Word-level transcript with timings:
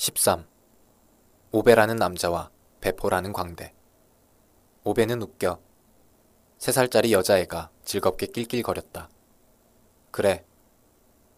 13. 0.00 0.46
오베라는 1.52 1.96
남자와 1.96 2.50
배포라는 2.80 3.34
광대. 3.34 3.74
오베는 4.82 5.20
웃겨. 5.20 5.60
세 6.56 6.72
살짜리 6.72 7.12
여자애가 7.12 7.68
즐겁게 7.84 8.28
낄낄거렸다. 8.28 9.10
그래. 10.10 10.46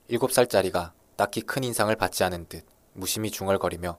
일곱 0.06 0.30
살짜리가 0.30 0.95
딱히 1.17 1.40
큰 1.40 1.64
인상을 1.64 1.93
받지 1.96 2.22
않은 2.22 2.46
듯 2.48 2.64
무심히 2.93 3.33
중얼거리며 3.33 3.98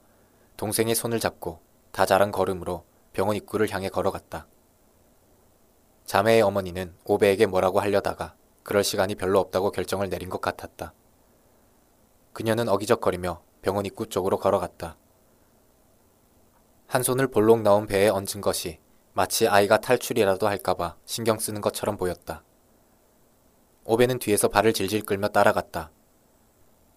동생의 0.56 0.96
손을 0.96 1.20
잡고 1.20 1.60
다자란 1.92 2.32
걸음으로 2.32 2.86
병원 3.12 3.36
입구를 3.36 3.70
향해 3.70 3.90
걸어갔다. 3.90 4.48
자매의 6.06 6.42
어머니는 6.42 6.96
오베에게 7.04 7.48
뭐라고 7.48 7.82
하려다가 7.82 8.38
그럴 8.64 8.86
시간이 8.86 9.16
별로 9.16 9.42
없다고 9.42 9.72
결정을 9.72 10.08
내린 10.08 10.30
것 10.30 10.40
같았다. 10.40 10.94
그녀는 12.32 12.70
어기적거리며 12.70 13.44
병원 13.64 13.86
입구 13.86 14.08
쪽으로 14.08 14.38
걸어갔다. 14.38 14.98
한 16.86 17.02
손을 17.02 17.28
볼록 17.28 17.62
나온 17.62 17.88
배에 17.88 18.10
얹은 18.10 18.42
것이 18.42 18.80
마치 19.14 19.48
아이가 19.48 19.80
탈출이라도 19.80 20.48
할까봐 20.48 20.98
신경 21.06 21.40
쓰는 21.40 21.62
것처럼 21.62 21.98
보였다. 21.98 22.44
오베는 23.86 24.20
뒤에서 24.20 24.50
발을 24.50 24.74
질질 24.74 25.06
끌며 25.06 25.30
따라갔다. 25.30 25.92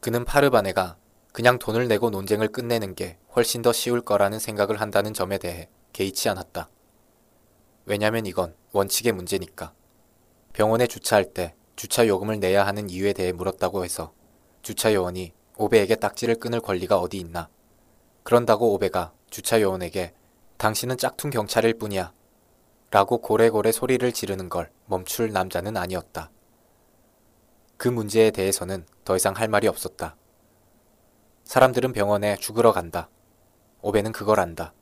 그는 0.01 0.25
파르바네가 0.25 0.99
그냥 1.33 1.59
돈을 1.59 1.87
내고 1.89 2.11
논쟁을 2.11 2.49
끝내는 2.49 2.95
게 2.95 3.19
훨씬 3.35 3.63
더 3.63 3.73
쉬울 3.73 4.01
거라는 4.01 4.39
생각을 4.39 4.81
한다는 4.81 5.15
점에 5.15 5.39
대해 5.39 5.69
개의치 5.93 6.29
않았다. 6.29 6.69
왜냐면 7.85 8.27
이건 8.27 8.57
원칙의 8.73 9.13
문제니까. 9.13 9.73
병원에 10.53 10.89
주차할 10.89 11.33
때 11.33 11.55
주차 11.77 12.09
요금을 12.09 12.41
내야 12.41 12.67
하는 12.67 12.91
이유에 12.91 13.13
대해 13.13 13.31
물었다고 13.31 13.85
해서 13.85 14.13
주차 14.63 14.93
요원이 14.93 15.33
오베에게 15.57 15.97
딱지를 15.97 16.37
끊을 16.37 16.61
권리가 16.61 16.99
어디 16.99 17.19
있나. 17.19 17.49
그런다고 18.23 18.75
오베가 18.75 19.13
주차 19.31 19.61
요원에게 19.61 20.15
당신은 20.59 20.99
짝퉁 20.99 21.31
경찰일 21.31 21.79
뿐이야. 21.79 22.13
라고 22.91 23.19
고래고래 23.19 23.73
소리를 23.73 24.11
지르는 24.13 24.49
걸 24.49 24.71
멈출 24.87 25.33
남자는 25.33 25.77
아니었다. 25.77 26.31
그 27.77 27.89
문제에 27.89 28.31
대해서는 28.31 28.87
더 29.05 29.17
이상 29.17 29.35
할 29.35 29.49
말이 29.49 29.67
없었다. 29.69 30.17
사람들은 31.45 31.93
병원에 31.93 32.37
죽으러 32.37 32.73
간다. 32.73 33.09
오베는 33.83 34.13
그걸 34.13 34.41
안다. 34.41 34.73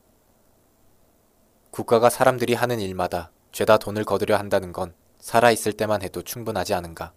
국가가 1.70 2.08
사람들이 2.08 2.54
하는 2.54 2.78
일마다 2.80 3.32
죄다 3.52 3.78
돈을 3.78 4.04
거두려 4.04 4.36
한다는 4.36 4.72
건 4.72 4.94
살아있을 5.18 5.72
때만 5.72 6.02
해도 6.02 6.22
충분하지 6.22 6.74
않은가. 6.74 7.12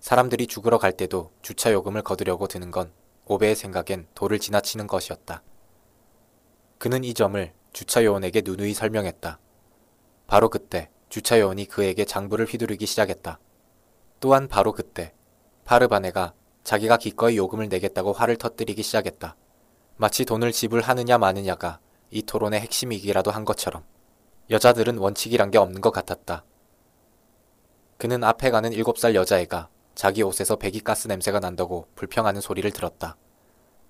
사람들이 0.00 0.46
죽으러 0.46 0.78
갈 0.78 0.92
때도 0.92 1.30
주차 1.42 1.72
요금을 1.72 2.02
거두려고 2.02 2.48
드는 2.48 2.70
건 2.70 2.92
오베의 3.26 3.54
생각엔 3.54 4.08
도를 4.14 4.38
지나치는 4.38 4.86
것이었다. 4.86 5.42
그는 6.78 7.04
이 7.04 7.12
점을 7.12 7.52
주차 7.72 8.02
요원에게 8.02 8.42
누누이 8.44 8.72
설명했다. 8.72 9.38
바로 10.26 10.48
그때 10.48 10.88
주차 11.10 11.38
요원이 11.38 11.66
그에게 11.66 12.04
장부를 12.06 12.46
휘두르기 12.46 12.86
시작했다. 12.86 13.38
또한 14.20 14.48
바로 14.48 14.72
그때 14.72 15.12
파르바네가 15.64 16.32
자기가 16.64 16.96
기꺼이 16.96 17.36
요금을 17.36 17.68
내겠다고 17.68 18.12
화를 18.12 18.36
터뜨리기 18.36 18.82
시작했다. 18.82 19.36
마치 19.96 20.24
돈을 20.24 20.52
지불하느냐 20.52 21.18
마느냐가 21.18 21.78
이 22.10 22.22
토론의 22.22 22.60
핵심이기라도 22.60 23.30
한 23.30 23.44
것처럼 23.44 23.84
여자들은 24.48 24.98
원칙이란 24.98 25.50
게 25.50 25.58
없는 25.58 25.80
것 25.82 25.90
같았다. 25.90 26.44
그는 27.98 28.24
앞에 28.24 28.50
가는 28.50 28.72
일곱 28.72 28.98
살 28.98 29.14
여자애가 29.14 29.68
자기 30.00 30.22
옷에서 30.22 30.56
배기가스 30.56 31.08
냄새가 31.08 31.40
난다고 31.40 31.86
불평하는 31.94 32.40
소리를 32.40 32.70
들었다. 32.70 33.18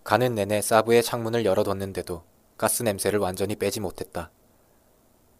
가는 0.03 0.35
내내 0.35 0.61
사브의 0.61 1.05
창문을 1.05 1.45
열어뒀는데도 1.45 2.25
가스 2.59 2.83
냄새를 2.83 3.21
완전히 3.21 3.55
빼지 3.55 3.79
못했다. 3.79 4.33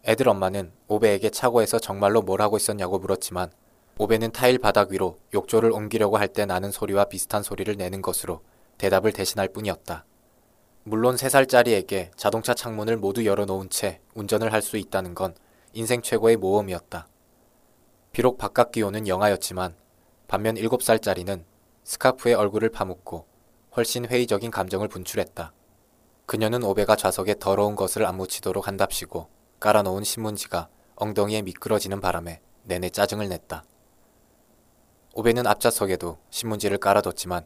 애들 0.05 0.29
엄마는 0.29 0.71
오베에게 0.87 1.31
차고에서 1.31 1.79
정말로 1.79 2.21
뭘 2.21 2.41
하고 2.41 2.55
있었냐고 2.55 2.99
물었지만 2.99 3.51
오베는 3.97 4.31
타일 4.31 4.59
바닥 4.59 4.91
위로 4.91 5.17
욕조를 5.33 5.73
옮기려고 5.73 6.15
할 6.15 6.29
때 6.29 6.45
나는 6.45 6.71
소리와 6.71 7.03
비슷한 7.03 7.43
소리를 7.43 7.75
내는 7.75 8.01
것으로 8.01 8.39
대답을 8.77 9.11
대신할 9.11 9.49
뿐이었다. 9.49 10.05
물론 10.83 11.17
3살짜리에게 11.17 12.11
자동차 12.15 12.53
창문을 12.53 12.95
모두 12.95 13.25
열어놓은 13.25 13.69
채 13.71 13.99
운전을 14.13 14.53
할 14.53 14.61
수 14.61 14.77
있다는 14.77 15.15
건 15.15 15.35
인생 15.73 16.01
최고의 16.01 16.37
모험이었다. 16.37 17.09
비록 18.13 18.37
바깥 18.37 18.71
기온은 18.71 19.09
영하였지만 19.09 19.80
반면 20.31 20.55
7살짜리는 20.55 21.43
스카프에 21.83 22.35
얼굴을 22.35 22.69
파묻고 22.69 23.25
훨씬 23.75 24.05
회의적인 24.05 24.49
감정을 24.49 24.87
분출했다. 24.87 25.51
그녀는 26.25 26.63
오베가 26.63 26.95
좌석에 26.95 27.35
더러운 27.37 27.75
것을 27.75 28.05
안 28.05 28.15
묻히도록 28.15 28.65
한답시고 28.65 29.27
깔아놓은 29.59 30.05
신문지가 30.05 30.69
엉덩이에 30.95 31.41
미끄러지는 31.41 31.99
바람에 31.99 32.39
내내 32.63 32.91
짜증을 32.91 33.27
냈다. 33.27 33.65
오베는 35.15 35.45
앞좌석에도 35.47 36.17
신문지를 36.29 36.77
깔아뒀지만 36.77 37.45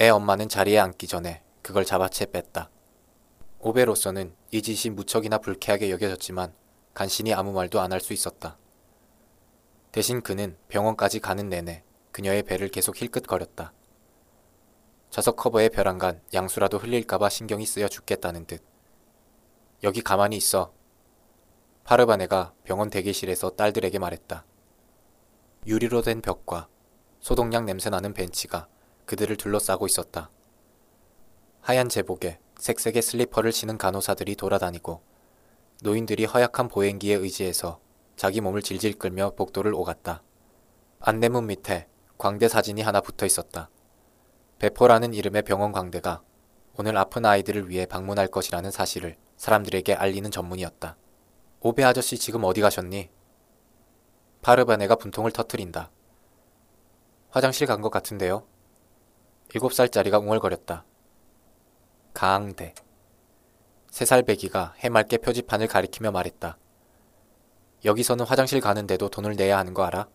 애 0.00 0.08
엄마는 0.08 0.48
자리에 0.48 0.78
앉기 0.78 1.08
전에 1.08 1.42
그걸 1.62 1.84
잡아채 1.84 2.26
뺐다. 2.26 2.70
오베로서는 3.58 4.36
이 4.52 4.62
짓이 4.62 4.94
무척이나 4.94 5.38
불쾌하게 5.38 5.90
여겨졌지만 5.90 6.54
간신히 6.94 7.34
아무 7.34 7.50
말도 7.50 7.80
안 7.80 7.90
할 7.90 8.00
수 8.00 8.12
있었다. 8.12 8.56
대신 9.90 10.20
그는 10.20 10.56
병원까지 10.68 11.18
가는 11.18 11.48
내내 11.48 11.82
그녀의 12.18 12.42
배를 12.42 12.68
계속 12.68 13.00
힐끗거렸다. 13.00 13.72
좌석 15.08 15.36
커버의 15.36 15.70
벼랑간 15.70 16.20
양수라도 16.34 16.76
흘릴까봐 16.78 17.28
신경이 17.28 17.64
쓰여 17.64 17.86
죽겠다는 17.86 18.44
듯. 18.46 18.60
여기 19.84 20.00
가만히 20.00 20.36
있어. 20.36 20.72
파르바네가 21.84 22.54
병원 22.64 22.90
대기실에서 22.90 23.50
딸들에게 23.50 24.00
말했다. 24.00 24.44
유리로 25.68 26.02
된 26.02 26.20
벽과 26.20 26.66
소독약 27.20 27.66
냄새 27.66 27.88
나는 27.88 28.12
벤치가 28.12 28.66
그들을 29.04 29.36
둘러싸고 29.36 29.86
있었다. 29.86 30.28
하얀 31.60 31.88
제복에 31.88 32.40
색색의 32.58 33.00
슬리퍼를 33.00 33.52
신은 33.52 33.78
간호사들이 33.78 34.34
돌아다니고 34.34 35.02
노인들이 35.84 36.24
허약한 36.24 36.66
보행기에 36.66 37.14
의지해서 37.14 37.78
자기 38.16 38.40
몸을 38.40 38.62
질질 38.62 38.98
끌며 38.98 39.36
복도를 39.36 39.72
오갔다. 39.72 40.24
안내문 40.98 41.46
밑에 41.46 41.86
광대 42.18 42.48
사진이 42.48 42.82
하나 42.82 43.00
붙어 43.00 43.26
있었다. 43.26 43.70
배포라는 44.58 45.14
이름의 45.14 45.42
병원 45.42 45.70
광대가 45.72 46.22
오늘 46.76 46.96
아픈 46.96 47.24
아이들을 47.24 47.68
위해 47.68 47.86
방문할 47.86 48.28
것이라는 48.28 48.70
사실을 48.70 49.16
사람들에게 49.36 49.94
알리는 49.94 50.30
전문이었다. 50.30 50.96
오베 51.60 51.84
아저씨 51.84 52.18
지금 52.18 52.44
어디 52.44 52.60
가셨니? 52.60 53.10
파르바네가 54.42 54.96
분통을 54.96 55.30
터트린다. 55.32 55.90
화장실 57.30 57.66
간 57.66 57.80
것 57.82 57.90
같은데요. 57.90 58.46
일곱 59.54 59.72
살짜리가 59.72 60.18
웅얼거렸다. 60.18 60.84
강대. 62.14 62.74
세 63.90 64.04
살 64.04 64.22
배기가 64.22 64.74
해맑게 64.78 65.18
표지판을 65.18 65.66
가리키며 65.66 66.10
말했다. 66.10 66.58
여기서는 67.84 68.24
화장실 68.26 68.60
가는데도 68.60 69.08
돈을 69.08 69.34
내야 69.36 69.58
하는 69.58 69.72
거 69.74 69.84
알아? 69.84 70.08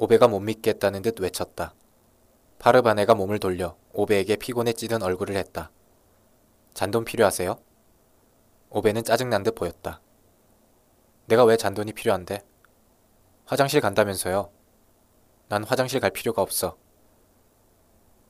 오베가 0.00 0.28
못 0.28 0.40
믿겠다는 0.40 1.02
듯 1.02 1.20
외쳤다. 1.20 1.74
파르바네가 2.58 3.14
몸을 3.14 3.38
돌려 3.38 3.76
오베에게 3.92 4.36
피곤에 4.36 4.72
찌든 4.72 5.02
얼굴을 5.02 5.36
했다. 5.36 5.70
잔돈 6.72 7.04
필요하세요? 7.04 7.58
오베는 8.70 9.04
짜증난 9.04 9.42
듯 9.42 9.54
보였다. 9.54 10.00
내가 11.26 11.44
왜 11.44 11.58
잔돈이 11.58 11.92
필요한데? 11.92 12.42
화장실 13.44 13.82
간다면서요. 13.82 14.50
난 15.48 15.64
화장실 15.64 16.00
갈 16.00 16.10
필요가 16.10 16.40
없어. 16.40 16.78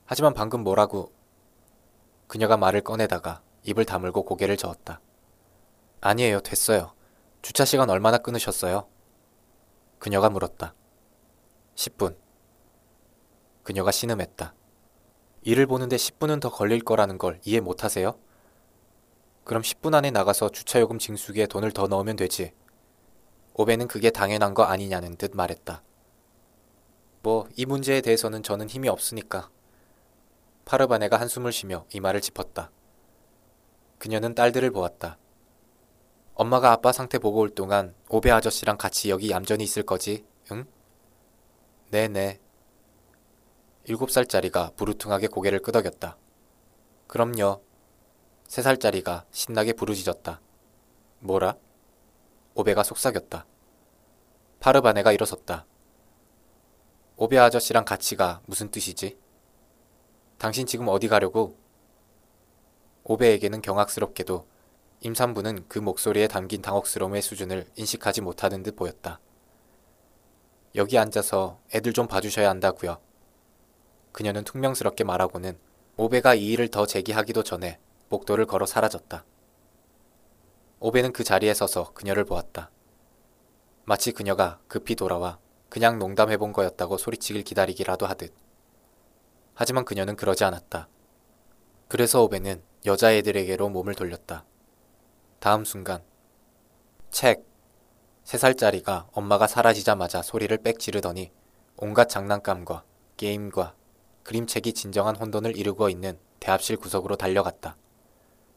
하지만 0.07 0.35
방금 0.35 0.65
뭐라고... 0.65 1.13
그녀가 2.27 2.57
말을 2.57 2.81
꺼내다가 2.81 3.43
입을 3.63 3.85
다물고 3.85 4.25
고개를 4.25 4.57
저었다. 4.57 5.01
아니에요, 6.01 6.41
됐어요. 6.41 6.95
주차 7.43 7.65
시간 7.65 7.91
얼마나 7.91 8.19
끊으셨어요? 8.19 8.89
그녀가 10.01 10.31
물었다. 10.31 10.75
10분. 11.75 12.17
그녀가 13.63 13.91
신음했다. 13.91 14.55
일을 15.43 15.67
보는데 15.67 15.97
10분은 15.97 16.41
더 16.41 16.51
걸릴 16.51 16.81
거라는 16.81 17.19
걸 17.19 17.41
이해 17.45 17.61
못 17.61 17.85
하세요? 17.85 18.19
그럼 19.45 19.63
10분 19.63 19.95
안에 19.95 20.11
나가서 20.11 20.51
주차요금 20.51 20.99
징수기에 20.99 21.47
돈을 21.47 21.73
더 21.73 21.87
넣으면 21.87 22.17
되지. 22.17 22.53
오베는 23.55 23.89
그게 23.89 24.11
당연한 24.11 24.55
거 24.55 24.65
아니냐는 24.65 25.17
듯 25.17 25.35
말했다. 25.35 25.83
뭐, 27.23 27.49
이 27.57 27.67
문제에 27.67 28.01
대해서는 28.01 28.43
저는 28.43 28.69
힘이 28.69 28.89
없으니까. 28.89 29.51
파르바네가 30.65 31.19
한숨을 31.19 31.53
쉬며 31.53 31.85
이 31.93 32.01
말을 32.01 32.21
짚었다. 32.21 32.71
그녀는 33.99 34.35
딸들을 34.35 34.71
보았다. 34.71 35.19
엄마가 36.35 36.73
아빠 36.73 36.93
상태 36.93 37.19
보고 37.19 37.41
올 37.41 37.51
동안 37.51 37.95
오베 38.09 38.31
아저씨랑 38.31 38.79
같이 38.79 39.11
여기 39.11 39.31
얌전히 39.31 39.65
있을 39.65 39.83
거지, 39.83 40.25
응? 40.53 40.65
네네. 41.91 42.41
일곱 43.85 44.13
살짜리가 44.13 44.73
부르퉁하게 44.77 45.27
고개를 45.27 45.61
끄덕였다. 45.61 46.17
그럼요. 47.09 47.63
세 48.47 48.63
살짜리가 48.63 49.27
신나게 49.33 49.73
부르짖었다. 49.73 50.41
뭐라? 51.19 51.57
오베가 52.55 52.85
속삭였다. 52.85 53.45
파르바네가 54.61 55.11
일어섰다. 55.11 55.67
오베 57.17 57.37
아저씨랑 57.39 57.85
같이 57.85 58.15
가 58.15 58.41
무슨 58.47 58.71
뜻이지? 58.71 59.19
당신 60.39 60.67
지금 60.67 60.87
어디 60.87 61.09
가려고? 61.09 61.59
오베에게는 63.03 63.63
경악스럽게도 63.63 64.47
임산부는 65.01 65.67
그 65.67 65.81
목소리에 65.81 66.29
담긴 66.29 66.63
당혹스러움의 66.63 67.21
수준을 67.21 67.67
인식하지 67.75 68.21
못하는 68.21 68.63
듯 68.63 68.77
보였다. 68.77 69.19
여기 70.77 70.99
앉아서 70.99 71.61
애들 71.75 71.93
좀 71.93 72.07
봐주셔야 72.07 72.49
한다고요. 72.49 72.99
그녀는 74.13 74.45
퉁명스럽게 74.45 75.05
말하고는 75.05 75.59
오베가 75.97 76.35
이 76.35 76.47
일을 76.53 76.69
더 76.69 76.87
제기하기도 76.87 77.43
전에 77.43 77.79
복도를 78.09 78.47
걸어 78.47 78.67
사라졌다. 78.67 79.25
오베는 80.79 81.13
그 81.13 81.25
자리에 81.25 81.53
서서 81.55 81.93
그녀를 81.93 82.25
보았다. 82.25 82.71
마치 83.85 84.13
그녀가 84.13 84.61
급히 84.69 84.95
돌아와 84.95 85.39
그냥 85.69 85.99
농담해본 85.99 86.53
거였다고 86.53 86.97
소리치길 86.97 87.43
기다리기라도 87.43 88.07
하듯. 88.07 88.33
하지만 89.55 89.85
그녀는 89.85 90.17
그러지 90.17 90.45
않았다. 90.45 90.89
그래서 91.89 92.23
오베는 92.23 92.63
여자애들에게로 92.87 93.69
몸을 93.69 93.95
돌렸다. 93.95 94.45
다음 95.39 95.65
순간 95.65 96.03
책. 97.11 97.50
세 98.25 98.39
살짜리가 98.39 99.09
엄마가 99.13 99.47
사라지자마자 99.47 100.23
소리를 100.23 100.57
빽 100.59 100.79
지르더니 100.79 101.33
온갖 101.77 102.09
장난감과 102.09 102.85
게임과 103.17 103.75
그림책이 104.23 104.73
진정한 104.75 105.17
혼돈을 105.17 105.57
이루고 105.57 105.89
있는 105.89 106.19
대합실 106.39 106.77
구석으로 106.77 107.17
달려갔다. 107.17 107.77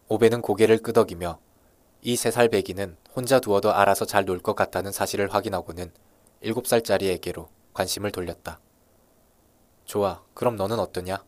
오베는 0.10 0.42
고개를 0.42 0.78
끄덕이며 0.80 1.40
이 2.02 2.16
세살 2.16 2.50
배기는 2.50 2.98
혼자 3.16 3.40
두어도 3.40 3.74
알아서 3.74 4.06
잘 4.06 4.26
놀 4.28 4.40
것 4.42 4.56
같다는 4.56 4.92
사실을 4.92 5.34
확인하고는 5.34 5.92
일곱 6.42 6.68
살짜리에게로 6.68 7.50
관심을 7.74 8.12
돌렸다. 8.12 8.60
좋아, 9.86 10.22
그럼 10.34 10.56
너는 10.56 10.80
어떠냐? 10.80 11.24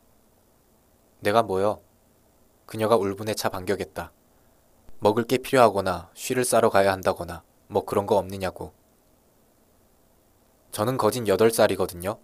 내가 1.22 1.44
뭐여? 1.44 1.82
그녀가 2.66 2.96
울분에 2.98 3.34
차 3.34 3.50
반격했다. 3.50 4.12
먹을 5.00 5.24
게 5.24 5.38
필요하거나 5.38 6.12
쉬를 6.14 6.44
싸러 6.44 6.70
가야 6.70 6.92
한다거나 6.92 7.44
뭐 7.76 7.84
그런 7.84 8.06
거 8.06 8.16
없느냐고. 8.16 8.72
저는 10.72 10.96
거진 10.96 11.28
여덟 11.28 11.52
살이거든요. 11.52 12.18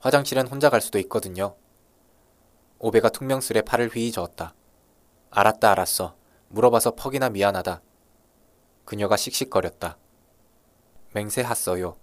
화장실엔 0.00 0.48
혼자 0.48 0.68
갈 0.68 0.80
수도 0.80 0.98
있거든요. 0.98 1.54
오베가 2.80 3.10
퉁명스레 3.10 3.62
팔을 3.62 3.88
휘이 3.88 4.10
저었다. 4.10 4.52
알았다 5.30 5.70
알았어. 5.70 6.16
물어봐서 6.48 6.96
퍽이나 6.96 7.30
미안하다. 7.30 7.82
그녀가 8.84 9.16
씩씩거렸다. 9.16 9.96
맹세하어요. 11.14 11.96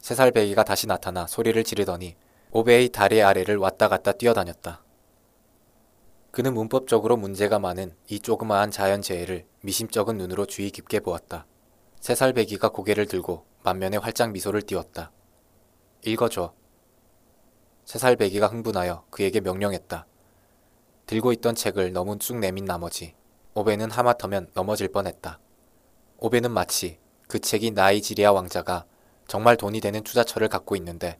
세살 0.00 0.32
배기가 0.32 0.64
다시 0.64 0.88
나타나 0.88 1.28
소리를 1.28 1.62
지르더니 1.62 2.16
오베의 2.50 2.88
다리 2.88 3.22
아래를 3.22 3.56
왔다 3.56 3.86
갔다 3.86 4.10
뛰어다녔다. 4.10 4.82
그는 6.32 6.54
문법적으로 6.54 7.16
문제가 7.16 7.60
많은 7.60 7.94
이 8.08 8.18
조그마한 8.18 8.72
자연재해를 8.72 9.46
미심쩍은 9.62 10.18
눈으로 10.18 10.46
주의 10.46 10.72
깊게 10.72 10.98
보았다. 10.98 11.46
세살 12.00 12.32
배기가 12.32 12.70
고개를 12.70 13.06
들고 13.06 13.44
만면에 13.62 13.98
활짝 13.98 14.32
미소를 14.32 14.62
띄웠다. 14.62 15.12
읽어줘. 16.06 16.54
세살 17.84 18.16
배기가 18.16 18.46
흥분하여 18.46 19.04
그에게 19.10 19.40
명령했다. 19.40 20.06
들고 21.04 21.32
있던 21.32 21.54
책을 21.54 21.92
너무 21.92 22.16
쑥 22.20 22.38
내민 22.38 22.64
나머지 22.64 23.14
오베는 23.52 23.90
하마터면 23.90 24.50
넘어질 24.54 24.88
뻔했다. 24.88 25.40
오베는 26.18 26.52
마치 26.52 26.98
그 27.28 27.38
책이 27.38 27.72
나이지리아 27.72 28.32
왕자가 28.32 28.86
정말 29.28 29.58
돈이 29.58 29.80
되는 29.80 30.02
투자처를 30.02 30.48
갖고 30.48 30.76
있는데 30.76 31.18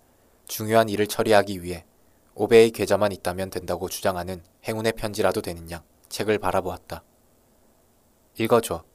중요한 0.48 0.88
일을 0.88 1.06
처리하기 1.06 1.62
위해 1.62 1.84
오베의 2.34 2.70
계좌만 2.70 3.12
있다면 3.12 3.50
된다고 3.50 3.90
주장하는 3.90 4.42
행운의 4.66 4.92
편지라도 4.92 5.42
되는 5.42 5.70
양 5.70 5.82
책을 6.08 6.38
바라보았다. 6.38 7.02
읽어줘. 8.38 8.89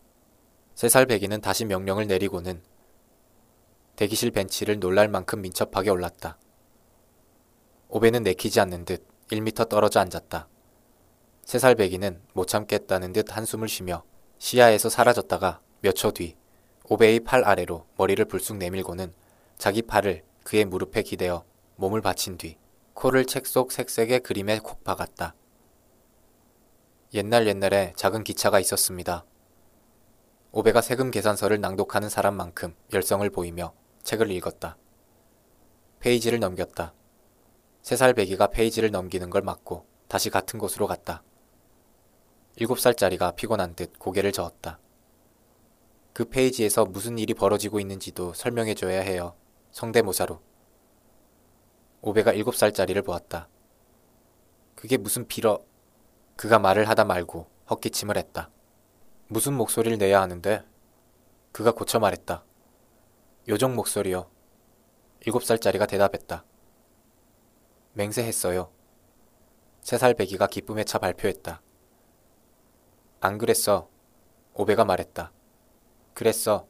세살 0.76 1.06
배기는 1.06 1.40
다시 1.40 1.64
명령을 1.66 2.06
내리고는 2.08 2.62
대기실 3.96 4.32
벤치를 4.32 4.80
놀랄 4.80 5.08
만큼 5.08 5.42
민첩하게 5.42 5.90
올랐다. 5.90 6.38
오베는 7.88 8.24
내키지 8.24 8.60
않는 8.60 8.84
듯 8.84 9.08
1미터 9.32 9.70
떨어져 9.70 10.02
앉았다. 10.02 10.50
세살 11.46 11.76
배기는 11.76 12.22
못 12.34 12.48
참겠다는 12.48 13.14
듯 13.14 13.36
한숨을 13.36 13.70
쉬며 13.70 14.04
시야에서 14.38 14.90
사라졌다가 14.90 15.62
몇 15.82 15.96
초 15.96 16.12
뒤 16.12 16.36
오베의 16.90 17.22
팔 17.22 17.46
아래로 17.46 17.86
머리를 17.98 18.24
불쑥 18.26 18.58
내밀고는 18.58 19.14
자기 19.58 19.82
팔을 19.82 20.24
그의 20.44 20.66
무릎에 20.66 21.04
기대어 21.04 21.46
몸을 21.78 22.02
받친 22.02 22.38
뒤 22.38 22.58
코를 22.94 23.26
책 23.26 23.46
속 23.48 23.72
색색의 23.72 24.20
그림에 24.20 24.60
콕 24.60 24.84
박았다. 24.84 25.36
옛날 27.14 27.48
옛날에 27.48 27.94
작은 27.96 28.24
기차가 28.26 28.60
있었습니다. 28.60 29.26
오베가 30.58 30.80
세금 30.80 31.12
계산서를 31.12 31.60
낭독하는 31.60 32.08
사람만큼 32.08 32.74
열성을 32.94 33.30
보이며 33.30 33.74
책을 34.04 34.32
읽었다. 34.32 34.78
페이지를 36.00 36.40
넘겼다. 36.40 36.94
세살 37.82 38.14
배기가 38.14 38.48
페이지를 38.48 38.90
넘기는 38.90 39.30
걸 39.30 39.42
막고 39.42 39.86
다시 40.08 40.30
같은 40.30 40.58
곳으로 40.58 40.88
갔다. 40.88 41.24
일곱 42.56 42.80
살짜리가 42.80 43.32
피곤한 43.32 43.76
듯 43.76 44.00
고개를 44.00 44.32
저었다. 44.32 44.80
그 46.14 46.24
페이지에서 46.24 46.86
무슨 46.86 47.18
일이 47.20 47.34
벌어지고 47.34 47.82
있는지도 47.82 48.32
설명해줘야 48.32 49.02
해요. 49.02 49.36
성대모사로. 49.72 50.40
오베가 52.00 52.32
일곱 52.32 52.56
살짜리를 52.56 53.02
보았다. 53.02 53.50
그게 54.74 54.96
무슨 54.96 55.28
빌어... 55.28 55.66
그가 56.38 56.60
말을 56.60 56.88
하다 56.88 57.04
말고 57.04 57.46
헛기침을 57.70 58.16
했다. 58.16 58.50
무슨 59.28 59.54
목소리를 59.54 59.98
내야 59.98 60.22
하는데? 60.22 60.64
그가 61.52 61.72
고쳐 61.72 62.00
말했다. 62.00 62.44
요정 63.48 63.76
목소리요. 63.76 64.30
일곱 65.26 65.44
살짜리가 65.44 65.86
대답했다. 65.88 66.44
맹세했어요. 67.94 68.72
세 69.82 69.98
살 69.98 70.14
배기가 70.16 70.48
기쁨에 70.48 70.84
차 70.84 70.98
발표했다. 71.00 71.62
안 73.22 73.38
그랬어. 73.38 73.88
오베가 74.54 74.86
말했다. 74.86 75.32
그랬어. 76.14 76.68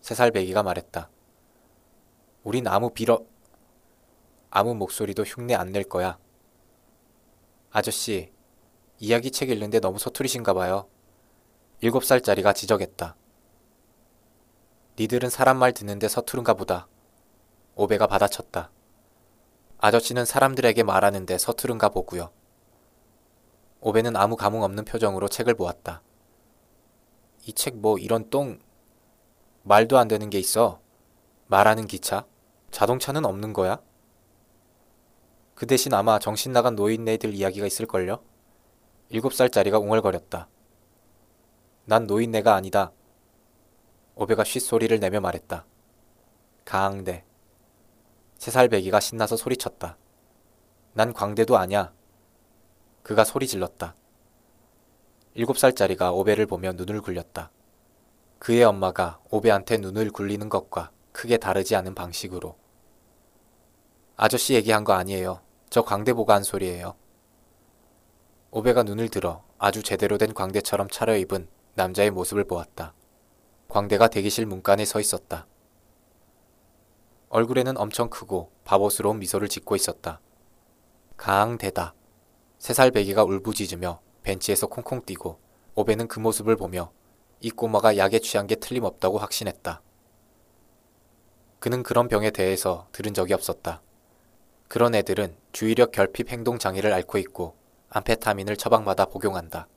세 0.00 0.14
살 0.14 0.30
배기가 0.30 0.62
말했다. 0.62 1.10
우린 2.44 2.66
아무 2.66 2.90
빌어... 2.90 3.24
아무 4.50 4.74
목소리도 4.74 5.24
흉내 5.24 5.54
안 5.54 5.72
낼 5.72 5.84
거야. 5.84 6.18
아저씨, 7.70 8.32
이야기 8.98 9.30
책 9.30 9.50
읽는데 9.50 9.80
너무 9.80 9.98
서투리신가 9.98 10.54
봐요. 10.54 10.88
일곱 11.80 12.04
살짜리가 12.04 12.52
지적했다. 12.52 13.14
니들은 14.98 15.30
사람 15.30 15.58
말 15.58 15.72
듣는데 15.72 16.08
서투른가 16.08 16.54
보다. 16.54 16.88
오베가 17.76 18.08
받아쳤다. 18.08 18.70
아저씨는 19.78 20.24
사람들에게 20.24 20.82
말하는데 20.82 21.38
서투른가 21.38 21.90
보고요. 21.90 22.30
오베는 23.80 24.16
아무 24.16 24.34
감흥 24.34 24.62
없는 24.62 24.84
표정으로 24.84 25.28
책을 25.28 25.54
보았다. 25.54 26.02
이 27.46 27.52
책 27.52 27.76
뭐 27.76 27.96
이런 27.98 28.28
똥... 28.28 28.58
말도 29.62 29.98
안 29.98 30.08
되는 30.08 30.30
게 30.30 30.38
있어. 30.38 30.80
말하는 31.46 31.86
기차? 31.86 32.26
자동차는 32.72 33.24
없는 33.24 33.52
거야? 33.52 33.80
그 35.54 35.66
대신 35.66 35.94
아마 35.94 36.18
정신 36.18 36.52
나간 36.52 36.74
노인네들 36.74 37.34
이야기가 37.34 37.66
있을걸요? 37.66 38.20
일곱 39.10 39.32
살짜리가 39.32 39.78
웅얼거렸다. 39.78 40.48
난 41.88 42.06
노인네가 42.06 42.54
아니다. 42.54 42.92
오베가 44.14 44.44
쉿소리를 44.44 45.00
내며 45.00 45.20
말했다. 45.20 45.64
강대. 46.66 47.24
세살 48.36 48.68
배기가 48.68 49.00
신나서 49.00 49.38
소리쳤다. 49.38 49.96
난 50.92 51.14
광대도 51.14 51.56
아냐. 51.56 51.94
그가 53.02 53.24
소리 53.24 53.46
질렀다. 53.46 53.94
일곱 55.32 55.56
살짜리가 55.56 56.12
오베를 56.12 56.44
보며 56.44 56.72
눈을 56.72 57.00
굴렸다. 57.00 57.50
그의 58.38 58.64
엄마가 58.64 59.20
오베한테 59.30 59.78
눈을 59.78 60.10
굴리는 60.10 60.46
것과 60.50 60.90
크게 61.12 61.38
다르지 61.38 61.74
않은 61.74 61.94
방식으로. 61.94 62.54
아저씨 64.14 64.52
얘기한 64.52 64.84
거 64.84 64.92
아니에요. 64.92 65.40
저 65.70 65.80
광대보가 65.80 66.34
한 66.34 66.42
소리예요. 66.42 66.96
오베가 68.50 68.82
눈을 68.82 69.08
들어 69.08 69.42
아주 69.56 69.82
제대로 69.82 70.18
된 70.18 70.34
광대처럼 70.34 70.90
차려입은 70.90 71.56
남자의 71.78 72.10
모습을 72.10 72.42
보았다. 72.42 72.92
광대가 73.68 74.08
대기실 74.08 74.46
문간에 74.46 74.84
서 74.84 74.98
있었다. 74.98 75.46
얼굴에는 77.28 77.76
엄청 77.78 78.10
크고 78.10 78.50
바보스러운 78.64 79.20
미소를 79.20 79.48
짓고 79.48 79.76
있었다. 79.76 80.20
강대다. 81.16 81.94
세살 82.58 82.90
배기가 82.90 83.22
울부짖으며 83.22 84.00
벤치에서 84.24 84.66
콩콩 84.66 85.02
뛰고 85.02 85.38
오베는 85.76 86.08
그 86.08 86.18
모습을 86.18 86.56
보며 86.56 86.90
이 87.40 87.50
꼬마가 87.50 87.96
약에 87.96 88.18
취한 88.18 88.48
게 88.48 88.56
틀림없다고 88.56 89.18
확신했다. 89.18 89.80
그는 91.60 91.84
그런 91.84 92.08
병에 92.08 92.32
대해서 92.32 92.88
들은 92.90 93.14
적이 93.14 93.34
없었다. 93.34 93.82
그런 94.66 94.96
애들은 94.96 95.36
주의력 95.52 95.92
결핍 95.92 96.32
행동 96.32 96.58
장애를 96.58 96.92
앓고 96.92 97.18
있고 97.18 97.54
암페타민을 97.90 98.56
처방받아 98.56 99.06
복용한다. 99.06 99.68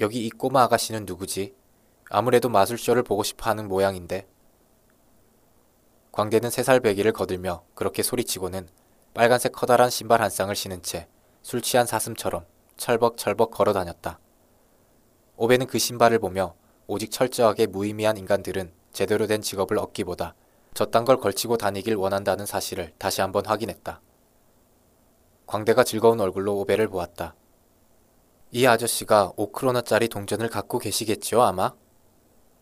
여기 0.00 0.26
이 0.26 0.30
꼬마 0.30 0.62
아가씨는 0.62 1.04
누구지? 1.06 1.54
아무래도 2.10 2.48
마술쇼를 2.48 3.02
보고 3.02 3.22
싶어 3.22 3.50
하는 3.50 3.68
모양인데. 3.68 4.26
광대는 6.12 6.50
세살 6.50 6.80
배기를 6.80 7.12
거들며 7.12 7.64
그렇게 7.74 8.02
소리치고는 8.02 8.68
빨간색 9.14 9.52
커다란 9.52 9.90
신발 9.90 10.22
한 10.22 10.30
쌍을 10.30 10.56
신은 10.56 10.82
채 10.82 11.08
술 11.48 11.62
취한 11.62 11.86
사슴처럼 11.86 12.44
철벅철벅 12.76 13.50
걸어 13.50 13.72
다녔다. 13.72 14.18
오베는 15.36 15.66
그 15.66 15.78
신발을 15.78 16.18
보며 16.18 16.54
오직 16.86 17.10
철저하게 17.10 17.66
무의미한 17.66 18.18
인간들은 18.18 18.70
제대로 18.92 19.26
된 19.26 19.40
직업을 19.40 19.78
얻기보다 19.78 20.34
저딴 20.74 21.06
걸 21.06 21.16
걸치고 21.16 21.56
다니길 21.56 21.94
원한다는 21.94 22.44
사실을 22.44 22.92
다시 22.98 23.22
한번 23.22 23.46
확인했다. 23.46 24.02
광대가 25.46 25.84
즐거운 25.84 26.20
얼굴로 26.20 26.58
오베를 26.58 26.88
보았다. 26.88 27.34
이 28.50 28.64
아저씨가 28.64 29.32
5크로나짜리 29.36 30.10
동전을 30.10 30.48
갖고 30.48 30.78
계시겠지요, 30.78 31.42
아마? 31.42 31.74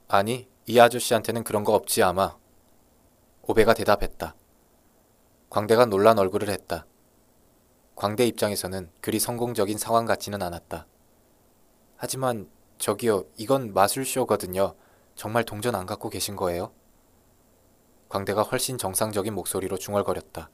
아니, 0.09 0.49
이 0.66 0.81
아저씨한테는 0.81 1.45
그런 1.45 1.62
거 1.62 1.75
없지, 1.75 2.02
아마. 2.02 2.37
오베가 3.43 3.73
대답했다. 3.75 4.35
광대가 5.49 5.87
놀란 5.87 6.19
얼굴을 6.19 6.49
했다. 6.49 6.87
광대 7.95 8.26
입장에서는 8.26 8.90
그리 9.00 9.21
성공적인 9.21 9.78
상황 9.78 10.07
같지는 10.07 10.43
않았다. 10.43 10.88
하지만 11.97 12.50
저기요, 12.78 13.25
이건 13.37 13.73
마술쇼거든요. 13.73 14.75
정말 15.14 15.45
동전 15.45 15.76
안 15.76 15.87
갖고 15.87 16.11
계신 16.11 16.35
거예요? 16.35 16.73
광대가 18.09 18.43
훨씬 18.43 18.76
정상적인 18.76 19.33
목소리로 19.33 19.78
중얼거렸다. 19.78 20.50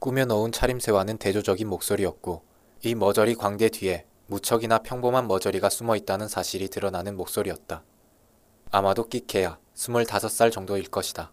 꾸며 0.00 0.26
넣은 0.26 0.52
차림새와는 0.52 1.16
대조적인 1.16 1.66
목소리였고 1.66 2.44
이 2.82 2.94
머저리 2.94 3.34
광대 3.36 3.70
뒤에 3.70 4.06
무척이나 4.26 4.78
평범한 4.78 5.28
머저리가 5.28 5.68
숨어 5.68 5.96
있다는 5.96 6.28
사실이 6.28 6.68
드러나는 6.68 7.16
목소리였다. 7.16 7.84
아마도 8.70 9.08
끼케야 9.08 9.58
스물다섯 9.74 10.30
살 10.30 10.50
정도일 10.50 10.88
것이다. 10.88 11.32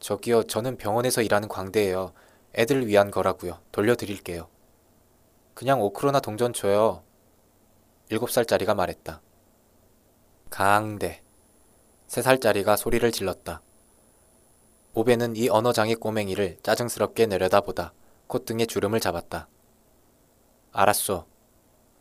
저기요, 0.00 0.44
저는 0.44 0.76
병원에서 0.78 1.22
일하는 1.22 1.48
광대예요. 1.48 2.12
애들 2.54 2.86
위한 2.86 3.10
거라고요. 3.10 3.60
돌려드릴게요. 3.72 4.48
그냥 5.54 5.82
오크로나 5.82 6.20
동전 6.20 6.52
줘요. 6.52 7.02
일곱 8.08 8.30
살짜리가 8.30 8.74
말했다. 8.74 9.20
강대. 10.50 11.22
세 12.06 12.22
살짜리가 12.22 12.76
소리를 12.76 13.10
질렀다. 13.12 13.60
오베는 14.94 15.36
이 15.36 15.48
언어장애 15.48 15.94
꼬맹이를 15.94 16.58
짜증스럽게 16.62 17.26
내려다보다 17.26 17.92
콧등에 18.28 18.66
주름을 18.66 19.00
잡았다. 19.00 19.48
알았소. 20.72 21.26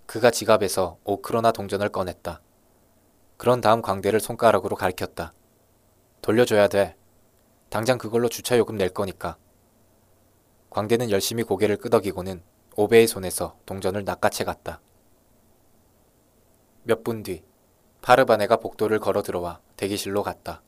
그가 0.05 0.31
지갑에서 0.31 0.97
오크로나 1.03 1.51
동전을 1.51 1.89
꺼냈다. 1.89 2.41
그런 3.37 3.61
다음 3.61 3.81
광대를 3.81 4.19
손가락으로 4.19 4.75
가리켰다. 4.75 5.33
돌려줘야 6.21 6.67
돼. 6.67 6.95
당장 7.69 7.97
그걸로 7.97 8.29
주차 8.29 8.57
요금 8.57 8.75
낼 8.77 8.89
거니까. 8.89 9.37
광대는 10.69 11.11
열심히 11.11 11.43
고개를 11.43 11.77
끄덕이고는 11.77 12.41
오베의 12.75 13.07
손에서 13.07 13.57
동전을 13.65 14.03
낚아채 14.03 14.43
갔다. 14.43 14.81
몇 16.83 17.03
분 17.03 17.23
뒤, 17.23 17.43
파르바네가 18.01 18.57
복도를 18.57 18.99
걸어 18.99 19.21
들어와 19.21 19.59
대기실로 19.75 20.23
갔다. 20.23 20.61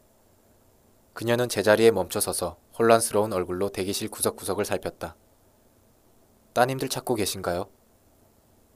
그녀는 1.13 1.47
제자리에 1.49 1.91
멈춰 1.91 2.19
서서 2.19 2.57
혼란스러운 2.77 3.31
얼굴로 3.33 3.69
대기실 3.69 4.09
구석구석을 4.09 4.65
살폈다. 4.65 5.15
따님들 6.53 6.89
찾고 6.89 7.15
계신가요? 7.15 7.69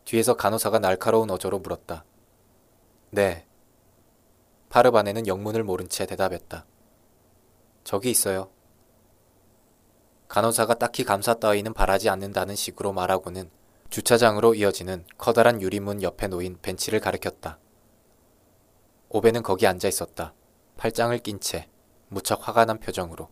뒤에서 0.05 0.35
간호사가 0.35 0.79
날카로운 0.79 1.29
어조로 1.31 1.59
물었다. 1.59 2.03
네. 3.11 3.45
파르바네는 4.69 5.27
영문을 5.27 5.63
모른 5.63 5.87
채 5.87 6.05
대답했다. 6.05 6.65
저기 7.83 8.09
있어요. 8.09 8.49
간호사가 10.27 10.75
딱히 10.75 11.03
감사 11.03 11.35
따위는 11.35 11.73
바라지 11.73 12.09
않는다는 12.09 12.55
식으로 12.55 12.91
말하고는 12.91 13.51
주차장으로 13.89 14.55
이어지는 14.55 15.05
커다란 15.19 15.61
유리문 15.61 16.01
옆에 16.01 16.27
놓인 16.27 16.57
벤치를 16.59 16.99
가리켰다. 16.99 17.59
오베는 19.09 19.43
거기 19.43 19.67
앉아 19.67 19.87
있었다. 19.87 20.33
팔짱을 20.77 21.19
낀 21.19 21.39
채 21.39 21.69
무척 22.07 22.47
화가 22.47 22.65
난 22.65 22.79
표정으로. 22.79 23.29